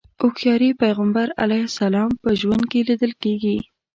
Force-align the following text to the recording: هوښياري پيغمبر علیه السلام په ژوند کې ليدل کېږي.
هوښياري 0.21 0.69
پيغمبر 0.81 1.27
علیه 1.43 1.63
السلام 1.69 2.09
په 2.23 2.29
ژوند 2.39 2.63
کې 2.71 2.79
ليدل 2.87 3.13
کېږي. 3.23 3.57